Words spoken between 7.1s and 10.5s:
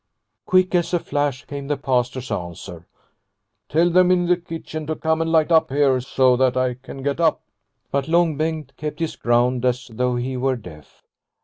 up!" But Long Bengt kept his ground as though he